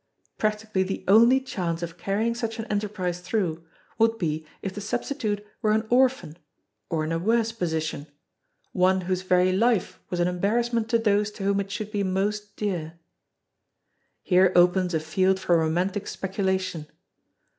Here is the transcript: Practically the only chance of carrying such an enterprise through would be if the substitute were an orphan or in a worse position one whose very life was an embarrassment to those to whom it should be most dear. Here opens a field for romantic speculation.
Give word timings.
Practically 0.39 0.81
the 0.81 1.03
only 1.07 1.39
chance 1.39 1.83
of 1.83 1.95
carrying 1.99 2.33
such 2.33 2.57
an 2.57 2.65
enterprise 2.71 3.19
through 3.19 3.63
would 3.99 4.17
be 4.17 4.47
if 4.63 4.73
the 4.73 4.81
substitute 4.81 5.45
were 5.61 5.73
an 5.73 5.85
orphan 5.91 6.39
or 6.89 7.03
in 7.03 7.11
a 7.11 7.19
worse 7.19 7.51
position 7.51 8.07
one 8.71 9.01
whose 9.01 9.21
very 9.21 9.51
life 9.51 9.99
was 10.09 10.19
an 10.19 10.27
embarrassment 10.27 10.89
to 10.89 10.97
those 10.97 11.29
to 11.29 11.43
whom 11.43 11.59
it 11.59 11.69
should 11.69 11.91
be 11.91 12.01
most 12.01 12.55
dear. 12.55 12.97
Here 14.23 14.51
opens 14.55 14.95
a 14.95 14.99
field 14.99 15.39
for 15.39 15.55
romantic 15.55 16.07
speculation. 16.07 16.87